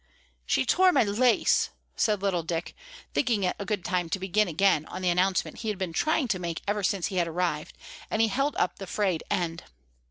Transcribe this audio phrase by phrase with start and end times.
[0.47, 2.73] "She tore my lace," said little Dick,
[3.13, 6.27] thinking it a good time to begin again on the announcement he had been trying
[6.29, 7.77] to make ever since he had arrived,
[8.09, 9.63] and he held up the frayed end.